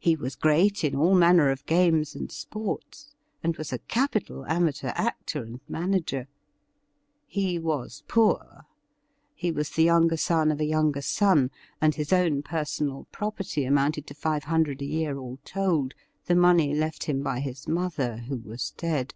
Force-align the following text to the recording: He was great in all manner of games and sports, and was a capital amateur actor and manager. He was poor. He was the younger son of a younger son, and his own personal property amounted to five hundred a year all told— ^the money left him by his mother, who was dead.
He 0.00 0.16
was 0.16 0.34
great 0.34 0.82
in 0.82 0.96
all 0.96 1.14
manner 1.14 1.48
of 1.48 1.64
games 1.66 2.16
and 2.16 2.32
sports, 2.32 3.14
and 3.44 3.56
was 3.56 3.72
a 3.72 3.78
capital 3.78 4.44
amateur 4.46 4.88
actor 4.96 5.44
and 5.44 5.60
manager. 5.68 6.26
He 7.28 7.60
was 7.60 8.02
poor. 8.08 8.66
He 9.36 9.52
was 9.52 9.70
the 9.70 9.84
younger 9.84 10.16
son 10.16 10.50
of 10.50 10.58
a 10.58 10.64
younger 10.64 11.00
son, 11.00 11.52
and 11.80 11.94
his 11.94 12.12
own 12.12 12.42
personal 12.42 13.06
property 13.12 13.64
amounted 13.64 14.08
to 14.08 14.14
five 14.14 14.42
hundred 14.42 14.82
a 14.82 14.84
year 14.84 15.16
all 15.16 15.38
told— 15.44 15.94
^the 16.28 16.36
money 16.36 16.74
left 16.74 17.04
him 17.04 17.22
by 17.22 17.38
his 17.38 17.68
mother, 17.68 18.16
who 18.16 18.38
was 18.38 18.72
dead. 18.72 19.14